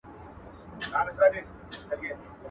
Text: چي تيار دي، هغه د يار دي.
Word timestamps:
چي 0.79 0.87
تيار 0.93 1.07
دي، 1.33 1.41
هغه 1.87 1.97
د 1.99 2.03
يار 2.07 2.17
دي. 2.21 2.29